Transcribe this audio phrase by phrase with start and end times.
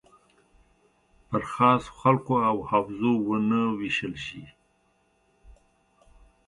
[1.27, 4.43] پر خاصو خلکو او حوزو ونه ویشل شي.